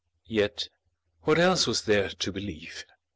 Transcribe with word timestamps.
Yet, 0.25 0.69
what 1.25 1.37
else 1.37 1.67
was 1.67 1.83
there 1.83 2.09
to 2.09 2.31
believe? 2.31 2.85